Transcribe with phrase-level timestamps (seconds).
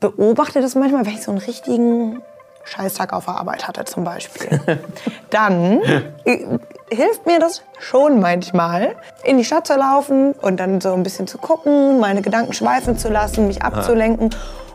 [0.00, 2.22] beobachte das manchmal, wenn ich so einen richtigen
[2.64, 4.60] Scheißtag auf der Arbeit hatte zum Beispiel.
[5.30, 5.80] dann
[6.24, 6.38] äh,
[6.90, 11.26] hilft mir das schon manchmal, in die Stadt zu laufen und dann so ein bisschen
[11.26, 14.30] zu gucken, meine Gedanken schweifen zu lassen, mich abzulenken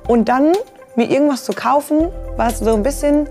[0.08, 0.54] und dann
[0.96, 3.28] mir irgendwas zu kaufen, was so ein bisschen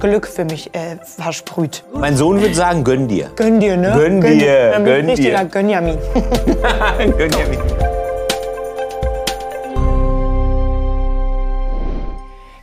[0.00, 1.82] Glück für mich äh, versprüht.
[1.92, 3.30] Mein Sohn würde sagen, gönn dir.
[3.34, 3.94] Gönn dir, ne?
[3.96, 5.50] Gönn dir, bin ich gönn richtiger dir.
[5.50, 5.98] Gönjamin.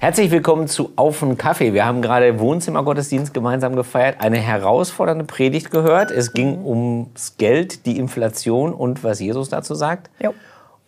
[0.05, 1.73] Herzlich willkommen zu Auf einen Kaffee.
[1.73, 6.11] Wir haben gerade Wohnzimmergottesdienst gemeinsam gefeiert, eine herausfordernde Predigt gehört.
[6.11, 10.11] Es ging ums Geld, die Inflation und was Jesus dazu sagt.
[10.19, 10.35] Jo.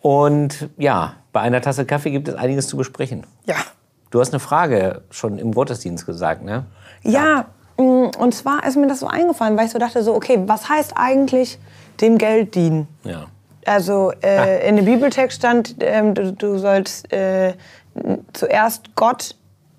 [0.01, 3.25] Und ja, bei einer Tasse Kaffee gibt es einiges zu besprechen.
[3.47, 3.55] Ja.
[4.11, 6.67] Du hast eine Frage schon im Gottesdienst gesagt, ne?
[7.01, 7.45] Ja,
[7.79, 10.69] mh, und zwar ist mir das so eingefallen, weil ich so dachte, so, okay, was
[10.69, 11.57] heißt eigentlich
[12.01, 12.87] dem Geld dienen?
[13.03, 13.25] Ja.
[13.65, 17.53] Also äh, in dem Bibeltext stand, ähm, du, du sollst äh,
[18.33, 19.35] zuerst Gott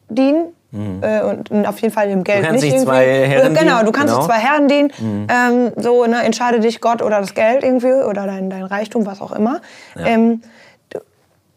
[0.08, 0.54] dienen.
[0.70, 2.46] Äh, und auf jeden Fall dem Geld Mhm.
[2.46, 2.86] kannst nicht nicht irgendwie.
[2.90, 4.26] zwei Herren genau, dienen, du kannst genau.
[4.26, 4.90] zwei Herren dienen.
[5.00, 9.22] Ähm, so, ne, entscheide dich Gott oder das Geld irgendwie oder dein, dein Reichtum, was
[9.22, 9.62] auch immer.
[9.96, 10.42] Ähm,
[10.90, 10.98] du-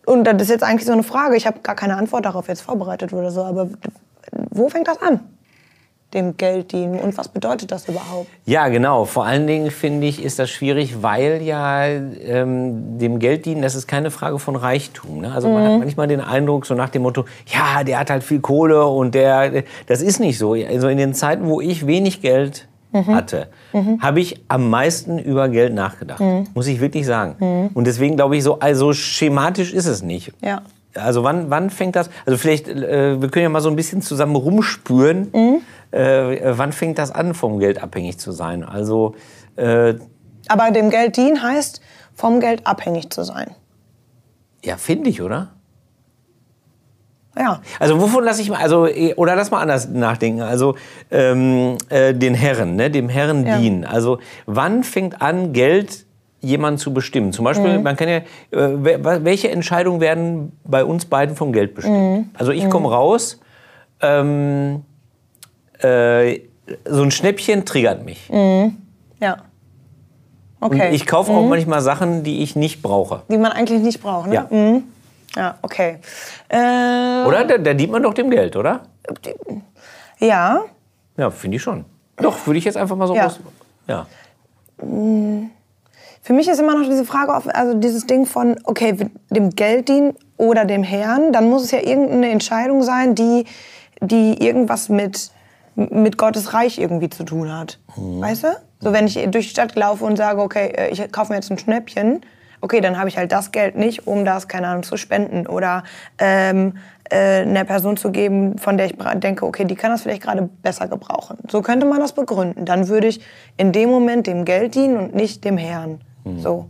[0.06, 1.36] und das ist jetzt eigentlich so eine Frage.
[1.36, 3.44] Ich habe gar keine Antwort darauf jetzt vorbereitet oder so.
[3.44, 3.68] Aber
[4.50, 5.20] wo fängt das an?
[6.14, 8.28] Dem Geld dienen und was bedeutet das überhaupt?
[8.46, 9.06] Ja, genau.
[9.06, 13.76] Vor allen Dingen finde ich, ist das schwierig, weil ja ähm, dem Geld dienen, das
[13.76, 15.22] ist keine Frage von Reichtum.
[15.22, 15.32] Ne?
[15.32, 18.42] Also man hat manchmal den Eindruck, so nach dem Motto, ja, der hat halt viel
[18.42, 20.54] Kohle und der, das ist nicht so.
[20.54, 23.48] Also in den Zeiten, wo ich wenig Geld hatte,
[24.00, 26.22] habe ich am meisten über Geld nachgedacht.
[26.54, 27.70] Muss ich wirklich sagen.
[27.74, 30.34] Und deswegen glaube ich, so also schematisch ist es nicht.
[30.42, 30.62] Ja.
[30.96, 32.10] Also wann, wann fängt das?
[32.26, 35.30] Also vielleicht, äh, wir können ja mal so ein bisschen zusammen rumspüren.
[35.34, 35.62] Mhm.
[35.92, 38.64] Äh, wann fängt das an, vom Geld abhängig zu sein?
[38.64, 39.16] Also
[39.56, 39.96] äh,
[40.48, 41.82] Aber dem Geld dienen heißt,
[42.14, 43.52] vom Geld abhängig zu sein.
[44.64, 45.50] ja, finde ich, oder?
[47.38, 47.62] Ja.
[47.80, 50.42] Also wovon lasse ich mal, also eh, oder lass mal anders nachdenken.
[50.42, 50.76] Also
[51.10, 53.58] ähm, äh, den Herren, ne, dem Herren Ja.
[53.58, 53.86] dienen.
[53.86, 56.06] Also wann fängt an, Geld
[56.42, 57.32] jemand zu bestimmen?
[57.34, 57.84] Zum Beispiel, Mhm.
[57.84, 61.98] man kann ja, äh, wel- welche Entscheidungen werden bei uns beiden vom Geld bestimmt?
[61.98, 62.30] Mhm.
[62.34, 63.40] Also ich komme raus,
[64.02, 64.84] ähm,
[65.80, 66.40] äh,
[66.86, 68.30] so ein Schnäppchen triggert mich.
[69.20, 69.38] Ja.
[70.60, 70.90] Und Okay.
[70.92, 73.24] ich kaufe auch manchmal Sachen, die ich nicht brauche.
[73.30, 74.36] Die man eigentlich nicht braucht, ne?
[74.36, 74.48] Ja.
[74.50, 74.84] Mhm.
[75.36, 75.98] Ja, okay.
[76.50, 76.58] Äh,
[77.26, 77.46] Oder?
[77.46, 78.82] Da, da dient man doch dem Geld, oder?
[80.20, 80.62] ja.
[81.18, 81.86] Ja, finde ich schon.
[82.18, 83.24] Doch, würde ich jetzt einfach mal so Ja.
[83.24, 83.40] raus.
[83.88, 84.06] Ja.
[86.22, 88.96] Für mich ist immer noch diese Frage, offen, also dieses Ding von, okay,
[89.30, 93.46] dem Geld dienen oder dem Herrn, dann muss es ja irgendeine Entscheidung sein, die,
[94.02, 95.32] die irgendwas mit,
[95.76, 97.80] mit Gottes Reich irgendwie zu tun hat.
[97.96, 98.48] Weißt du?
[98.80, 101.52] So, wenn ich durch die Stadt laufe und sage, okay, äh, ich kaufe mir jetzt
[101.52, 102.22] ein Schnäppchen,
[102.62, 105.84] okay, dann habe ich halt das Geld nicht, um das, keine Ahnung, zu spenden oder
[106.20, 106.74] ähm,
[107.10, 110.50] äh, einer Person zu geben, von der ich denke, okay, die kann das vielleicht gerade
[110.62, 111.38] besser gebrauchen.
[111.50, 112.66] So könnte man das begründen.
[112.66, 113.22] Dann würde ich
[113.58, 116.00] in dem Moment dem Geld dienen und nicht dem Herrn.
[116.38, 116.70] So.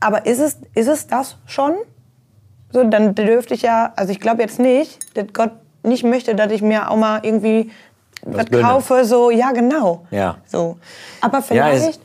[0.00, 1.74] Aber ist es, ist es das schon?
[2.72, 6.50] So, dann dürfte ich ja, also ich glaube jetzt nicht, dass Gott nicht möchte, dass
[6.52, 7.70] ich mir auch mal irgendwie
[8.22, 10.04] was kaufe, so, ja, genau.
[10.10, 10.38] Ja.
[10.46, 10.78] So.
[11.20, 12.00] Aber Ja, es- vielleicht,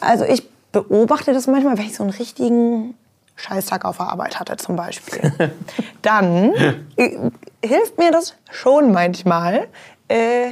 [0.00, 2.94] also ich beobachte das manchmal, wenn ich so einen richtigen
[3.36, 5.32] Scheißtag auf der Arbeit hatte zum Beispiel.
[6.02, 6.52] Dann
[6.96, 7.16] äh,
[7.64, 9.66] hilft mir das schon manchmal,
[10.08, 10.50] äh,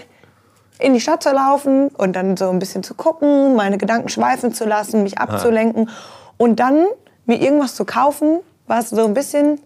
[0.83, 4.53] in die Stadt zu laufen und dann so ein bisschen zu gucken, meine Gedanken schweifen
[4.53, 5.91] zu lassen, mich abzulenken
[6.37, 6.87] und dann
[7.27, 9.61] mir irgendwas zu kaufen, was so ein bisschen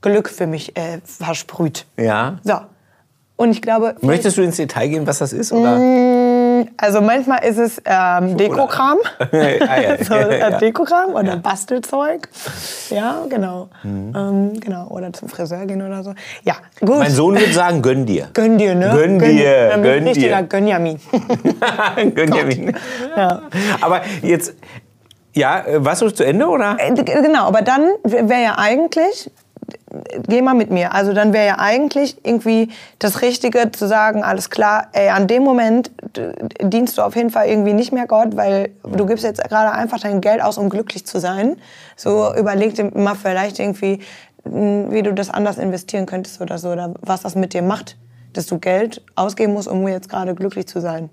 [0.00, 1.86] Glück für mich äh, versprüht.
[1.96, 2.38] Ja.
[2.44, 2.54] So.
[3.36, 5.52] Und ich glaube, Möchtest du ins Detail gehen, was das ist?
[5.52, 5.76] Oder?
[6.76, 8.98] Also manchmal ist es ähm, Dekokram.
[9.32, 9.96] ja.
[10.04, 10.58] so, äh, ja.
[10.58, 12.28] Dekokram oder Bastelzeug.
[12.90, 13.68] Ja, genau.
[13.84, 14.88] Ähm, genau.
[14.88, 16.14] Oder zum Friseur gehen oder so.
[16.44, 16.98] Ja, gut.
[16.98, 18.28] Mein Sohn würde sagen, gönn dir.
[18.34, 18.90] Gönn dir, ne?
[18.94, 20.48] Gönn dir, Dann bin ich gönn richtiger dir.
[20.48, 21.00] Gönjamin.
[22.14, 22.44] gönn dir.
[22.44, 22.58] mich.
[23.16, 23.42] ja.
[23.80, 24.54] Aber jetzt,
[25.34, 26.76] ja, äh, warst du zu Ende oder?
[26.78, 29.30] Äh, Genau, aber dann wäre ja eigentlich,
[30.26, 34.50] geh mal mit mir, also dann wäre ja eigentlich irgendwie das Richtige zu sagen, alles
[34.50, 35.90] klar, ey, an dem Moment
[36.62, 40.00] dienst du auf jeden Fall irgendwie nicht mehr Gott, weil du gibst jetzt gerade einfach
[40.00, 41.56] dein Geld aus, um glücklich zu sein.
[41.96, 44.00] So überleg dir mal vielleicht irgendwie,
[44.44, 47.96] wie du das anders investieren könntest oder so, oder was das mit dir macht,
[48.32, 51.10] dass du Geld ausgeben musst, um jetzt gerade glücklich zu sein.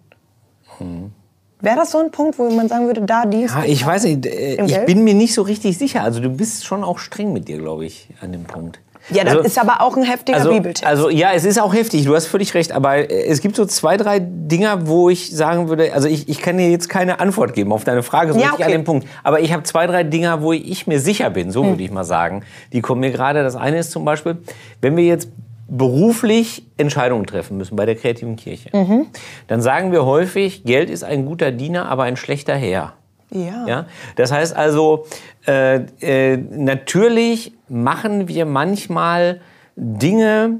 [1.65, 4.25] Wäre das so ein Punkt, wo man sagen würde, da dienst Ja, ich weiß nicht,
[4.27, 4.85] äh, ich Geld?
[4.85, 6.03] bin mir nicht so richtig sicher.
[6.03, 8.79] Also du bist schon auch streng mit dir, glaube ich, an dem Punkt.
[9.09, 10.83] Ja, das Also- ist aber auch ein heftiger also, Bibeltext.
[10.85, 13.65] Also ja, es ist auch heftig, du hast völlig recht, aber äh, es gibt so
[13.65, 17.53] zwei, drei Dinger, wo ich sagen würde, also ich, ich kann dir jetzt keine Antwort
[17.53, 18.63] geben auf deine Frage, so Ja, okay.
[18.63, 19.07] an dem Punkt.
[19.23, 21.69] Aber ich habe zwei, drei Dinger, wo ich mir sicher bin, so Hm.
[21.71, 22.43] würde ich mal sagen.
[22.73, 23.43] Die kommen mir gerade.
[23.43, 24.37] Das eine ist zum Beispiel,
[24.81, 25.29] wenn wir jetzt
[25.67, 29.07] beruflich Entscheidungen treffen müssen bei der kreativen Kirche, Mhm.
[29.47, 32.93] dann sagen wir häufig, Geld ist ein guter Diener, aber ein schlechter Herr.
[33.31, 33.65] ja.
[33.67, 33.85] Ja?
[34.15, 35.05] Das heißt also,
[35.47, 39.41] äh, äh, natürlich machen wir manchmal
[39.75, 40.59] Dinge,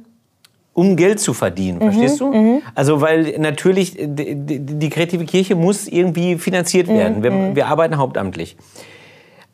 [0.73, 2.61] um Geld zu verdienen, verstehst du?
[2.73, 7.23] Also weil natürlich äh, die, die, die kreative Kirche muss irgendwie finanziert werden.
[7.23, 8.57] Wir, wir arbeiten hauptamtlich.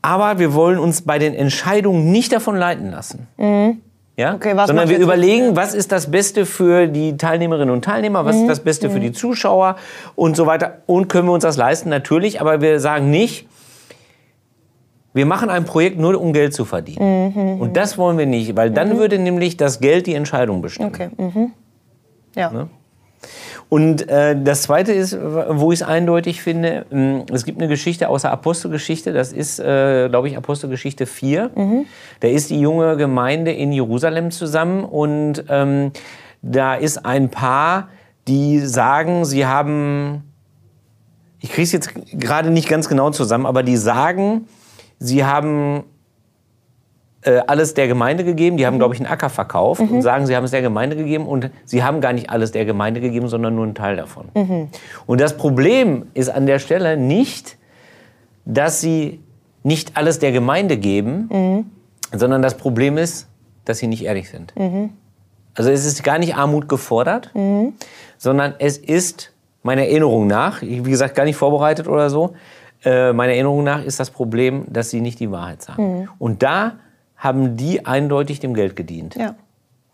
[0.01, 3.27] Aber wir wollen uns bei den Entscheidungen nicht davon leiten lassen.
[4.21, 4.35] Ja?
[4.35, 8.47] Okay, Sondern wir überlegen, was ist das Beste für die Teilnehmerinnen und Teilnehmer, was ist
[8.47, 9.75] das Beste für die Zuschauer
[10.15, 10.77] und so weiter.
[10.85, 11.89] Und können wir uns das leisten?
[11.89, 13.47] Natürlich, aber wir sagen nicht,
[15.13, 17.59] wir machen ein Projekt nur, um Geld zu verdienen.
[17.59, 20.89] Und das wollen wir nicht, weil dann würde nämlich das Geld die Entscheidung bestimmen.
[20.93, 21.09] Okay.
[21.17, 21.51] Mhm.
[22.35, 22.51] Ja.
[22.51, 22.69] Ne?
[23.73, 28.09] Und äh, das Zweite ist, wo ich es eindeutig finde, mh, es gibt eine Geschichte
[28.09, 31.51] aus der Apostelgeschichte, das ist, äh, glaube ich, Apostelgeschichte 4.
[32.19, 35.93] Da ist die junge Gemeinde in Jerusalem zusammen und ähm,
[36.41, 37.87] da ist ein Paar,
[38.27, 40.25] die sagen, sie haben,
[41.39, 44.49] ich kriege es jetzt gerade nicht ganz genau zusammen, aber die sagen,
[44.99, 45.85] sie haben
[47.23, 48.57] äh, alles der Gemeinde gegeben.
[48.57, 51.25] Die haben, glaube ich, einen Acker verkauft und sagen, sie haben es der Gemeinde gegeben
[51.27, 54.29] und sie haben gar nicht alles der Gemeinde gegeben, sondern nur einen Teil davon.
[55.05, 57.57] Und das Problem ist an der Stelle nicht,
[58.45, 59.19] dass sie
[59.63, 61.29] nicht alles der Gemeinde geben,
[62.11, 63.27] sondern das Problem ist,
[63.65, 64.53] dass sie nicht ehrlich sind.
[65.53, 67.29] Also es ist gar nicht Armut gefordert,
[68.17, 69.31] sondern es ist
[69.63, 72.33] meiner Erinnerung nach, wie gesagt, gar nicht vorbereitet oder so,
[72.83, 76.09] äh, meiner Erinnerung nach ist das Problem, dass sie nicht die Wahrheit sagen.
[76.17, 76.77] Und da
[77.21, 79.15] haben die eindeutig dem Geld gedient.
[79.15, 79.35] Ja.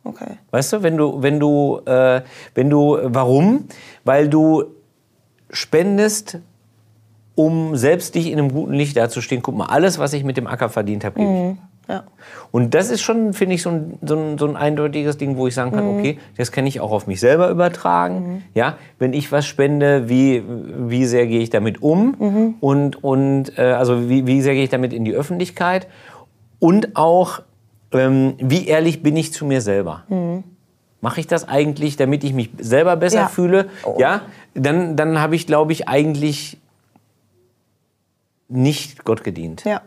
[0.03, 0.37] Okay.
[0.51, 2.21] Weißt du, wenn du, wenn du, äh,
[2.55, 3.65] wenn du, warum?
[4.05, 4.63] Weil du
[5.49, 6.39] spendest,
[7.35, 9.41] um selbst dich in einem guten Licht dazustehen.
[9.43, 11.57] Guck mal, alles, was ich mit dem Acker verdient habe, gebe ich.
[11.89, 12.03] Ja.
[12.51, 15.47] Und das ist schon, finde ich, so ein, so, ein, so ein eindeutiges Ding, wo
[15.47, 18.43] ich sagen kann, okay, das kann ich auch auf mich selber übertragen.
[18.55, 22.55] Ja, wenn ich was spende, wie, wie sehr gehe ich damit um?
[22.59, 25.87] Und, und äh, also wie, wie sehr gehe ich damit in die Öffentlichkeit?
[26.59, 27.41] Und auch,
[27.91, 30.03] ähm, wie ehrlich bin ich zu mir selber?
[31.01, 33.27] Mache ich das eigentlich, damit ich mich selber besser Ja.
[33.27, 33.69] fühle?
[33.97, 34.21] Ja,
[34.53, 36.57] dann, dann habe ich, glaube ich, eigentlich
[38.49, 39.63] nicht Gott gedient.
[39.65, 39.81] Ja.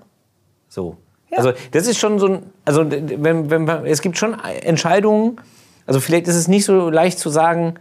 [0.69, 0.97] So.
[1.37, 5.41] Also das ist schon so ein, also wenn, wenn, es gibt schon Entscheidungen,
[5.87, 7.75] also vielleicht ist es nicht so leicht zu sagen,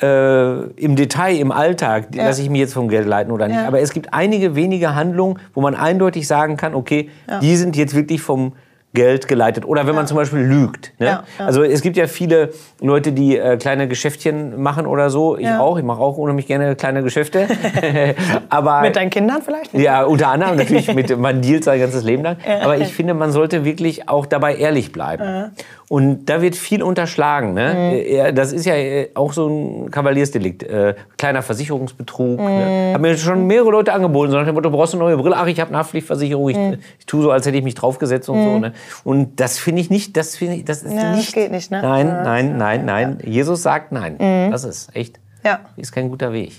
[0.00, 2.24] äh, im Detail, im Alltag, Ja.
[2.26, 3.56] lasse ich mich jetzt vom Geld leiten oder nicht.
[3.56, 3.66] Ja.
[3.66, 7.10] Aber es gibt einige wenige Handlungen, wo man eindeutig sagen kann, okay,
[7.42, 8.52] die sind jetzt wirklich vom
[8.94, 9.66] Geld geleitet.
[9.66, 10.92] Oder wenn man zum Beispiel lügt.
[10.98, 11.06] Ne?
[11.06, 11.44] Ja, ja.
[11.46, 15.36] Also es gibt ja viele Leute, die äh, kleine Geschäftchen machen oder so.
[15.36, 15.60] Ich Ja.
[15.60, 15.76] auch.
[15.76, 17.46] Ich mache auch unheimlich gerne kleine Geschäfte.
[18.48, 19.74] Aber Mit deinen Kindern vielleicht?
[19.74, 22.38] ja, unter anderem natürlich mit, man dealt sein ganzes Leben lang.
[22.62, 25.52] Aber ich finde, man sollte wirklich auch dabei ehrlich bleiben.
[25.88, 27.54] Und da wird viel unterschlagen.
[27.54, 28.04] Ne?
[28.04, 30.62] Äh, Das ist ja äh, auch so ein Kavaliersdelikt.
[30.62, 32.38] Äh, kleiner Versicherungsbetrug.
[32.38, 32.90] Ne?
[32.92, 35.36] Haben mir schon mehrere Leute angeboten, so nach dem Motto, brauchst du eine neue Brille?
[35.38, 36.48] Ach, ich habe eine Haftpflichtversicherung.
[36.50, 36.58] Ich,
[36.98, 38.58] ich tue so, als hätte ich mich draufgesetzt und so.
[38.58, 38.74] Ne?
[39.04, 41.34] Und das finde ich nicht, das finde ich, das ist Ja, das nicht.
[41.34, 41.80] geht nicht, ne?
[41.80, 42.22] Nein, Ja.
[42.22, 43.18] nein, nein, nein.
[43.24, 44.16] Jesus sagt nein.
[44.50, 45.60] Das ist echt, Ja.
[45.78, 46.52] ist kein guter Weg.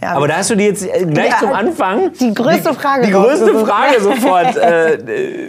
[0.00, 3.06] Ja Aber da hast du dir jetzt äh, gleich Ja, zum Anfang die größte Frage
[3.06, 3.66] Die größte rausgesucht.
[3.70, 4.56] Frage sofort.
[4.56, 5.48] Äh,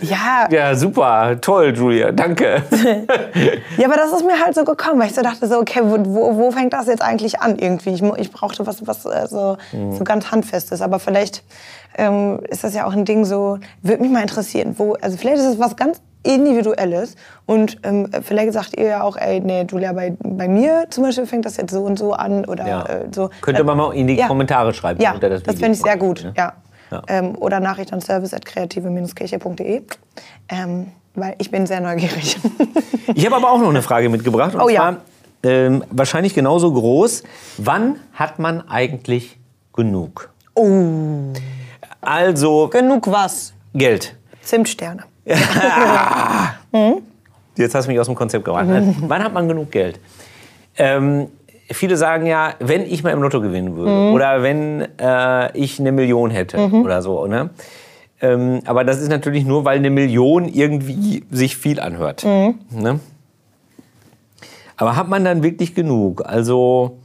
[0.00, 2.62] ja, ja, super, toll, Julia, danke.
[3.76, 6.36] Ja, aber das ist mir halt so gekommen, weil ich so dachte, so, okay, wo,
[6.36, 7.90] wo, fängt das jetzt eigentlich an irgendwie?
[7.94, 9.96] Ich, ich brauchte was, was äh, so, Mhm.
[9.96, 10.80] so ganz Handfestes.
[10.82, 11.42] Aber vielleicht
[11.96, 15.38] ähm, ist das ja auch ein Ding so, würde mich mal interessieren, wo, also vielleicht
[15.38, 17.14] ist es was ganz Individuelles
[17.46, 21.26] und ähm, vielleicht sagt ihr ja auch, ey, nee, Julia, bei, bei mir zum Beispiel
[21.26, 22.82] fängt das jetzt so und so an oder Ja.
[22.86, 23.30] äh, so.
[23.40, 24.26] Könnte man mal in die Ja.
[24.26, 25.64] Kommentare schreiben Ja, unter das, das Video.
[25.66, 26.32] fände ich sehr gut, Ne?
[26.36, 26.52] ja.
[26.90, 27.02] Ja.
[27.08, 29.82] Ähm, oder Nachricht an service.kreative-kirche.de,
[30.50, 32.36] ähm, weil ich bin sehr neugierig.
[33.14, 34.54] Ich habe aber auch noch eine Frage mitgebracht.
[34.54, 34.80] Und Oh ja.
[34.80, 34.96] zwar
[35.44, 37.22] ähm, wahrscheinlich genauso groß.
[37.58, 39.38] Wann hat man eigentlich
[39.74, 40.30] genug?
[40.54, 41.32] oh.
[42.00, 43.54] Also Genug was?
[43.72, 44.14] Geld.
[44.42, 45.04] Zimtsterne.
[47.56, 48.68] Jetzt hast du mich aus dem Konzept gebracht.
[48.68, 50.00] Also, Wann hat man genug Geld?
[50.76, 51.28] Ähm,
[51.70, 55.92] viele sagen ja, wenn ich mal im Lotto gewinnen würde oder wenn äh, ich eine
[55.92, 57.26] Million hätte oder so.
[57.26, 57.50] Ne?
[58.20, 62.24] Ähm, aber das ist natürlich nur, weil eine Million irgendwie sich viel anhört.
[62.70, 63.00] Ne?
[64.76, 66.22] Aber hat man dann wirklich genug?
[66.26, 66.98] Also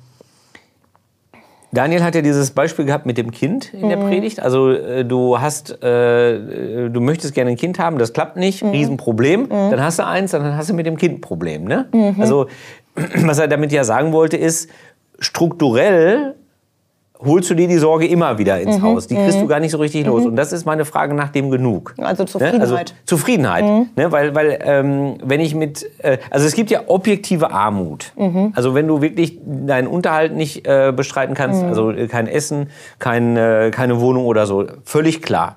[1.71, 4.39] Daniel hat ja dieses Beispiel gehabt mit dem Kind in der Predigt.
[4.41, 9.49] Also äh, du hast, äh, du möchtest gerne ein Kind haben, das klappt nicht, Riesenproblem.
[9.49, 11.65] Dann hast du eins, dann hast du mit dem Kind ein Problem.
[11.65, 11.87] Ne?
[12.19, 12.47] Also
[12.95, 14.69] was er damit ja sagen wollte, ist
[15.19, 16.35] strukturell
[17.23, 19.07] holst du dir die Sorge immer wieder ins Haus.
[19.07, 20.25] Die kriegst du gar nicht so richtig los.
[20.25, 21.93] Und das ist meine Frage nach dem Genug.
[21.97, 22.29] Also Ne?
[22.29, 22.61] Zufriedenheit.
[22.61, 23.63] Also Zufriedenheit.
[23.95, 24.11] Ne?
[24.11, 28.13] Weil, weil ähm, wenn ich mit, äh, also es gibt ja objektive Armut.
[28.55, 33.35] Also wenn du wirklich deinen Unterhalt nicht äh, bestreiten kannst, also äh, kein Essen, kein,
[33.35, 35.55] äh, keine Wohnung oder so, völlig klar.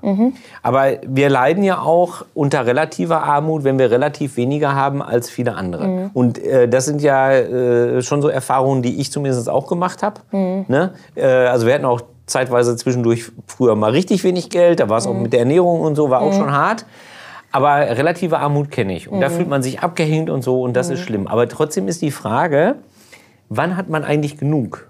[0.62, 5.54] Aber wir leiden ja auch unter relativer Armut, wenn wir relativ weniger haben als viele
[5.54, 6.11] andere.
[6.12, 10.21] Und äh, das sind ja schon so Erfahrungen, die ich zumindest auch gemacht habe.
[10.33, 10.92] Ne?
[11.52, 15.14] Also wir hatten auch zeitweise zwischendurch früher mal richtig wenig Geld, da war es auch
[15.14, 16.87] mit der Ernährung und so, war auch schon hart.
[17.52, 19.09] Aber relative Armut kenne ich.
[19.09, 21.26] Und da fühlt man sich abgehängt und so und das ist schlimm.
[21.26, 22.76] Aber trotzdem ist die Frage,
[23.50, 24.88] wann hat man eigentlich genug?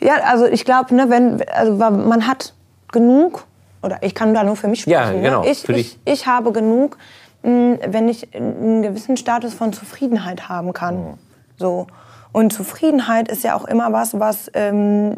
[0.00, 2.54] Ja, also ich glaube, ne, wenn also man hat
[2.92, 3.44] genug
[3.82, 4.92] oder ich kann da nur für mich sprechen.
[4.92, 5.50] Ja, genau, Ne?
[5.50, 5.98] Ich, für dich.
[6.04, 6.96] ich, ich habe genug,
[7.42, 11.18] wenn ich einen gewissen Status von Zufriedenheit haben kann.
[11.58, 11.86] So
[12.32, 15.16] und Zufriedenheit ist ja auch immer was, was ähm,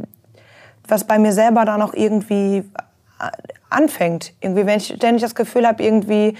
[0.88, 3.30] was bei mir selber dann auch irgendwie äh,
[3.70, 4.34] anfängt.
[4.40, 6.34] Irgendwie, wenn ich ständig das Gefühl habe, irgendwie,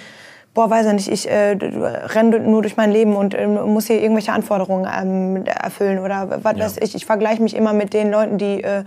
[0.54, 4.00] boah, weiß ich nicht, ich äh, renne nur durch mein Leben und ähm, muss hier
[4.00, 6.94] irgendwelche Anforderungen ähm, erfüllen oder was weiß ich.
[6.94, 8.84] Ich vergleiche mich immer mit den Leuten, die, äh,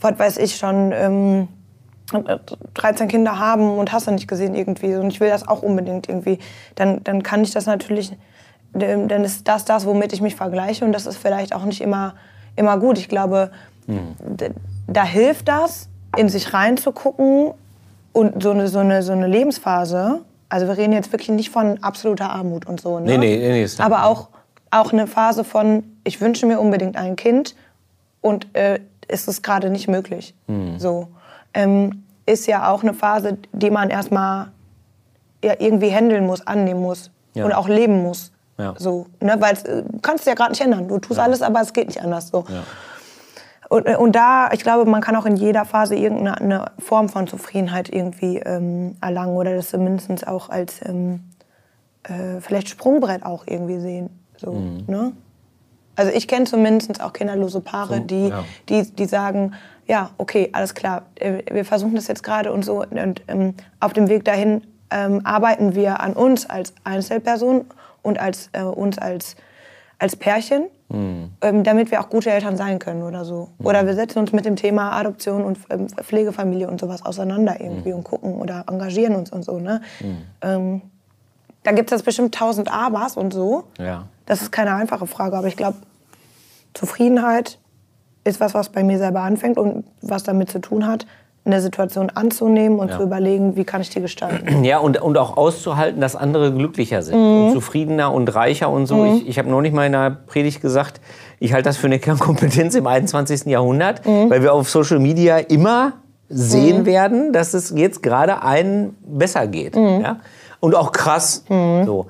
[0.00, 1.48] was weiß ich, schon ähm,
[2.74, 4.94] 13 Kinder haben und hast du nicht gesehen irgendwie.
[4.96, 6.38] Und ich will das auch unbedingt irgendwie.
[6.74, 8.12] Dann, dann kann ich das natürlich,
[8.74, 12.14] dann ist das das, womit ich mich vergleiche und das ist vielleicht auch nicht immer,
[12.56, 12.98] immer gut.
[12.98, 13.50] Ich glaube,
[13.86, 14.50] d-
[14.86, 17.52] da hilft das, in sich reinzugucken
[18.12, 20.20] und so eine, so eine, so eine Lebensphase.
[20.48, 22.98] Also wir reden jetzt wirklich nicht von absoluter Armut und so.
[23.00, 23.06] Ne?
[23.06, 24.28] Nee, nee, nee, nee, Aber auch,
[24.70, 27.54] auch eine Phase von, ich wünsche mir unbedingt ein Kind
[28.20, 30.34] und äh, ist es gerade nicht möglich.
[30.46, 30.78] Hm.
[30.78, 31.08] So.
[31.52, 34.48] Ähm, ist ja auch eine Phase, die man erstmal
[35.44, 37.44] ja, irgendwie handeln muss, annehmen muss Ja.
[37.44, 38.32] und auch leben muss.
[38.58, 38.74] Ja.
[38.78, 39.36] So, ne?
[39.40, 40.88] Weil äh, du kannst ja gerade nicht ändern.
[40.88, 42.28] Du tust alles, aber es geht nicht anders.
[42.28, 42.44] So.
[42.48, 42.62] Ja.
[43.68, 47.08] Und, äh, und da, ich glaube, man kann auch in jeder Phase irgendeine eine Form
[47.08, 51.20] von Zufriedenheit irgendwie ähm, erlangen oder das zumindest auch als ähm,
[52.04, 54.10] äh, vielleicht Sprungbrett auch irgendwie sehen.
[54.36, 54.84] So, Mhm.
[54.86, 55.12] ne?
[55.96, 58.44] Also ich kenne zumindest auch kinderlose Paare, So, die, ja.
[58.68, 59.54] die, die sagen,
[59.86, 62.82] ja, okay, alles klar, äh, wir versuchen das jetzt gerade und so.
[62.82, 67.66] Und ähm, auf dem Weg dahin ähm, arbeiten wir an uns als Einzelperson
[68.04, 69.34] und als, äh, uns als,
[69.98, 70.66] als Pärchen,
[71.40, 73.48] ähm, damit wir auch gute Eltern sein können oder so.
[73.58, 77.92] Oder wir setzen uns mit dem Thema Adoption und ähm, Pflegefamilie und sowas auseinander irgendwie
[77.92, 79.58] und gucken oder engagieren uns und so.
[79.58, 79.80] Ne?
[80.42, 80.82] Ähm,
[81.64, 83.64] da gibt es bestimmt tausend Abers und so.
[83.78, 84.04] Ja.
[84.26, 85.78] Das ist keine einfache Frage, aber ich glaube,
[86.74, 87.58] Zufriedenheit
[88.24, 91.06] ist was, was bei mir selber anfängt und was damit zu tun hat,
[91.46, 92.96] eine Situation anzunehmen und Ja.
[92.96, 94.64] zu überlegen, wie kann ich die gestalten.
[94.64, 97.46] Ja, und, und auch auszuhalten, dass andere glücklicher sind Mhm.
[97.46, 99.04] und zufriedener und reicher und so.
[99.04, 101.00] Ich, ich habe noch nicht mal in einer Predigt gesagt,
[101.40, 103.44] ich halte das für eine Kernkompetenz im 21.
[103.46, 104.30] Jahrhundert, Mhm.
[104.30, 105.92] weil wir auf Social Media immer
[106.30, 109.76] sehen werden, dass es jetzt gerade einen besser geht.
[109.76, 110.00] Mhm.
[110.02, 110.20] Ja?
[110.60, 111.44] Und auch krass.
[111.48, 112.06] So.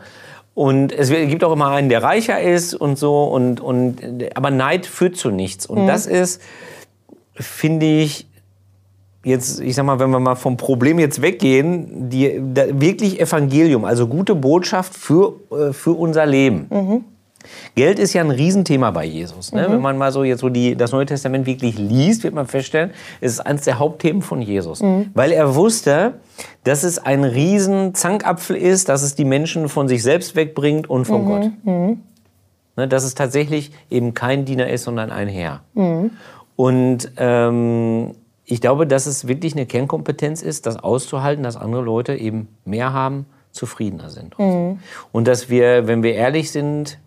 [0.55, 3.25] Und es gibt auch immer einen, der reicher ist und so.
[3.25, 3.97] Und, und,
[4.37, 5.69] aber Neid führt zu nichts.
[5.69, 5.77] Mhm.
[5.79, 6.41] Und das ist,
[7.35, 8.29] finde ich,
[9.25, 13.85] jetzt, ich sag mal, wenn wir mal vom Problem jetzt weggehen, die, da, wirklich Evangelium,
[13.85, 16.67] also gute Botschaft für, äh, für unser Leben.
[17.75, 19.53] Geld ist ja ein Riesenthema bei Jesus.
[19.53, 19.67] Ne?
[19.69, 22.91] Wenn man mal so jetzt so die, das Neue Testament wirklich liest, wird man feststellen,
[23.21, 24.81] es ist eines der Hauptthemen von Jesus.
[25.15, 26.15] Weil er wusste,
[26.63, 31.05] dass es ein riesen Zankapfel ist, dass es die Menschen von sich selbst wegbringt und
[31.05, 31.51] von Gott.
[32.77, 32.89] Ne?
[32.89, 35.61] Dass es tatsächlich eben kein Diener ist, sondern ein Herr.
[36.57, 38.15] Und ähm,
[38.45, 42.93] ich glaube, dass es wirklich eine Kernkompetenz ist, das auszuhalten, dass andere Leute eben mehr
[42.93, 44.35] haben, zufriedener sind.
[45.13, 46.99] Und dass wir, wenn wir ehrlich sind,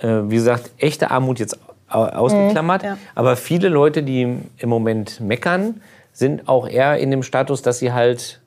[0.00, 1.58] äh, wie gesagt, echte Armut jetzt
[1.88, 2.98] au- ausgeklammert, ja.
[3.14, 5.80] aber viele Leute, die im Moment meckern,
[6.12, 8.40] sind auch eher in dem Status, dass sie halt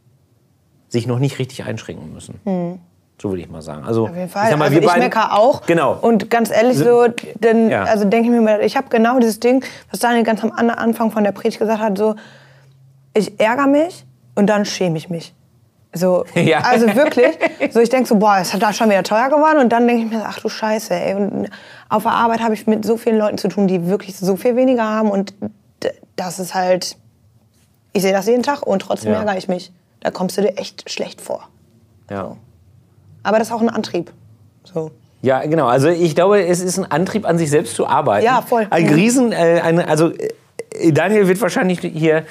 [0.90, 2.40] sich noch nicht richtig einschränken müssen.
[3.20, 3.84] So würde ich mal sagen.
[3.84, 4.50] Also, Auf jeden Fall.
[4.50, 5.62] sag mal, also ich beiden- meckere auch.
[5.66, 5.98] Genau.
[6.00, 7.84] Und ganz ehrlich so, denn, Ja.
[7.84, 10.70] also denke ich mir mal, ich habe genau dieses Ding, was Daniel ganz am An-
[10.70, 12.16] Anfang von der Predigt gesagt hat, so,
[13.16, 14.06] ich ärgere mich
[14.36, 15.34] und dann schäme ich mich.
[15.94, 16.60] So, Ja.
[16.60, 17.36] also wirklich.
[17.72, 19.58] So, ich denke so, boah, es hat da schon wieder teuer geworden.
[19.58, 21.16] Und dann denke ich mir, ach du Scheiße, ey.
[21.16, 21.50] Und
[21.90, 24.56] auf der Arbeit habe ich mit so vielen Leuten zu tun, die wirklich so viel
[24.56, 25.10] weniger haben.
[25.10, 25.34] Und
[26.16, 26.98] das ist halt,
[27.94, 29.20] ich sehe das jeden Tag und trotzdem Ja.
[29.22, 29.72] ärgere ich mich.
[30.02, 31.48] Da kommst du dir echt schlecht vor.
[32.12, 32.36] ja.
[33.28, 34.12] Aber das ist auch ein Antrieb.
[34.64, 34.92] So.
[35.22, 35.68] Ja, genau.
[35.68, 38.26] Also ich glaube, es ist ein Antrieb an sich selbst zu arbeiten.
[38.26, 38.68] Ja, voll.
[38.70, 38.88] Ein.
[38.88, 42.24] Riesen, äh, eine, also äh, Daniel wird wahrscheinlich hier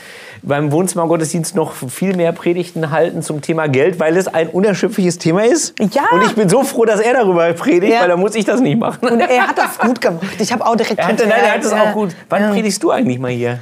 [0.43, 5.45] beim Wohnzimmergottesdienst noch viel mehr Predigten halten zum Thema Geld, weil es ein unerschöpfliches Thema
[5.45, 5.75] ist.
[5.93, 6.05] Ja.
[6.13, 8.01] Und ich bin so froh, dass er darüber predigt, Ja.
[8.01, 9.07] weil dann muss ich das nicht machen.
[9.07, 10.23] Und er hat das gut gemacht.
[10.39, 11.83] Ich habe auch direkt Er hatte, nein, er hat es ja.
[11.83, 12.15] auch gut.
[12.31, 13.59] Wann predigst du eigentlich mal hier?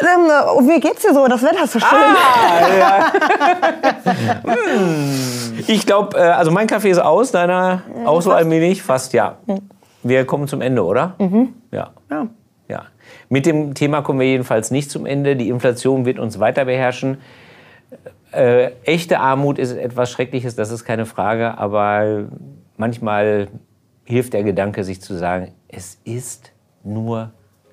[0.00, 1.26] Ähm, Und wie geht's dir so?
[1.26, 1.88] Das Wetter ist so schön.
[1.88, 3.12] Ah,
[5.68, 8.82] Ich glaube, äh, also mein Kaffee ist aus, deiner auch so allmählich?
[8.82, 9.38] Fast, ja.
[10.02, 11.14] Wir kommen zum Ende, oder?
[11.70, 11.90] Ja.
[12.10, 12.28] Ja.
[12.68, 12.82] ja.
[13.28, 15.36] Mit dem Thema kommen wir jedenfalls nicht zum Ende.
[15.36, 17.18] Die Inflation wird uns weiter beherrschen.
[18.32, 21.58] Äh, echte Armut ist etwas Schreckliches, das ist keine Frage.
[21.58, 22.24] Aber
[22.76, 23.48] manchmal
[24.04, 26.52] hilft der Gedanke, sich zu sagen, es ist
[26.84, 27.30] nur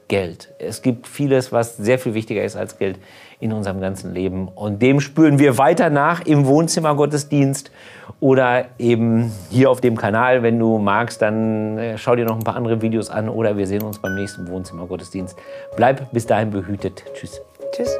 [0.07, 0.53] Geld.
[0.59, 2.99] Es gibt vieles, was sehr viel wichtiger ist als Geld
[3.43, 4.47] in unserem ganzen Leben.
[4.47, 7.71] Und dem spüren wir weiter nach im Wohnzimmergottesdienst
[8.19, 10.43] oder eben hier auf dem Kanal.
[10.43, 13.67] Wenn du magst, dann äh, schau dir noch ein paar andere Videos an oder wir
[13.67, 15.37] sehen uns beim nächsten Wohnzimmergottesdienst.
[15.75, 17.03] Bleib bis dahin behütet.
[17.13, 17.41] Tschüss.
[17.73, 17.95] Tschüss.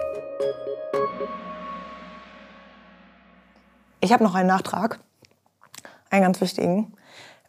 [3.99, 4.99] Ich habe noch einen Nachtrag,
[6.09, 6.93] einen ganz wichtigen.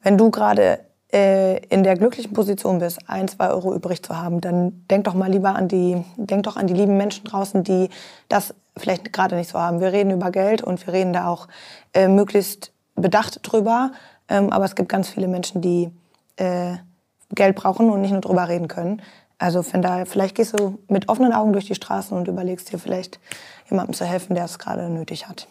[0.03, 0.81] Wenn du gerade
[1.15, 5.31] in der glücklichen Position bist, ein, zwei Euro übrig zu haben, dann denk doch mal
[5.31, 7.89] lieber an die, denk doch an die lieben Menschen draußen, die
[8.29, 9.81] das vielleicht gerade nicht so haben.
[9.81, 11.47] Wir reden über Geld und wir reden da auch
[11.93, 13.93] äh, möglichst bedacht drüber.
[14.29, 15.91] Ähm, aber es gibt ganz viele Menschen, die
[16.37, 16.75] äh,
[17.31, 19.01] Geld brauchen und nicht nur drüber reden können.
[19.39, 22.79] Also von daher, vielleicht gehst du mit offenen Augen durch die Straßen und überlegst dir
[22.79, 23.21] vielleicht
[23.71, 25.49] jemandem zu helfen, der es gerade nötig hat.